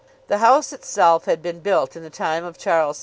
The 0.29 0.39
house 0.39 0.73
itself 0.73 1.25
had 1.25 1.43
been 1.43 1.59
built 1.59 1.95
in 1.95 2.01
the 2.01 2.09
time 2.09 2.43
of 2.43 2.57
Charles 2.57 2.97
II. 2.99 2.99